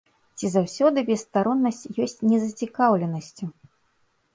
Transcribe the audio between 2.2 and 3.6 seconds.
незацікаўленасцю?